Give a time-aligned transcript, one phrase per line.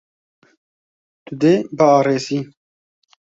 [1.25, 2.39] Tu dê biarêsî.